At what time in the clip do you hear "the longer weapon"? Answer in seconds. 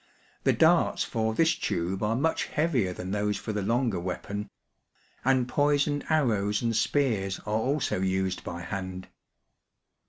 3.53-4.49